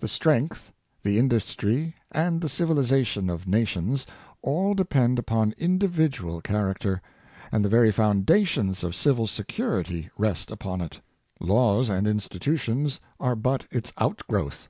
[0.00, 0.72] The strength,
[1.04, 4.04] the industry, and the civilization of nations—
[4.42, 6.98] all depend upon individual char acter;
[7.52, 11.00] and the very foundations of civil security rest upon it.
[11.38, 14.66] Laws and institutions are but its outgrowth.